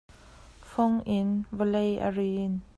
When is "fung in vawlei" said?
0.69-1.91